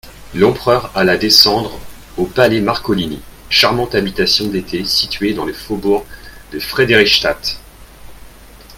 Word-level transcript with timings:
L'empereur 0.33 0.89
alla 0.95 1.15
descendre 1.15 1.79
au 2.17 2.25
palais 2.25 2.59
Marcolini, 2.59 3.21
charmante 3.51 3.93
habitation 3.93 4.47
d'été 4.47 4.83
située 4.83 5.35
dans 5.35 5.45
le 5.45 5.53
faubourg 5.53 6.07
de 6.51 6.57
Frédérichstadt. 6.59 7.59